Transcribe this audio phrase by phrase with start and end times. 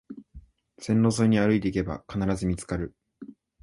[0.79, 2.95] 線路沿いに歩いていけば必ず見つかる